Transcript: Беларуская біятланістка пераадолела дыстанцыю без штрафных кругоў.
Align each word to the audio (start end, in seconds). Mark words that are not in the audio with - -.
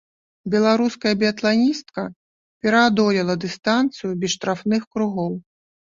Беларуская 0.53 1.11
біятланістка 1.23 2.01
пераадолела 2.65 3.33
дыстанцыю 3.47 4.11
без 4.27 4.31
штрафных 4.39 4.93
кругоў. 4.97 5.43